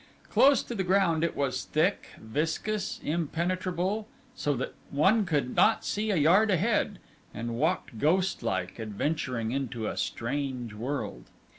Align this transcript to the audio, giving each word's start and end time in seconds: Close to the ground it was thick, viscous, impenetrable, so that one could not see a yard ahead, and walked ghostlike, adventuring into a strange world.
Close 0.31 0.63
to 0.63 0.73
the 0.73 0.83
ground 0.83 1.23
it 1.23 1.35
was 1.35 1.63
thick, 1.65 2.07
viscous, 2.19 2.99
impenetrable, 3.03 4.07
so 4.33 4.55
that 4.55 4.73
one 4.89 5.27
could 5.27 5.55
not 5.55 5.85
see 5.85 6.09
a 6.09 6.15
yard 6.15 6.49
ahead, 6.49 6.97
and 7.35 7.53
walked 7.53 7.99
ghostlike, 7.99 8.79
adventuring 8.79 9.51
into 9.51 9.85
a 9.85 9.95
strange 9.95 10.73
world. 10.73 11.25